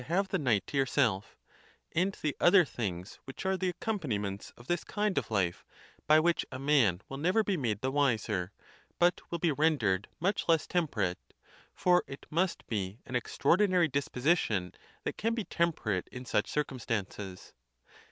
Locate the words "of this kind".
4.57-5.15